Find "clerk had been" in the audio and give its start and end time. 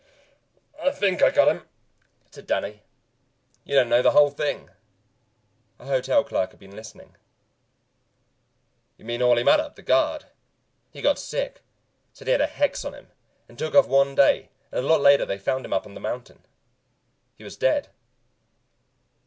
6.23-6.75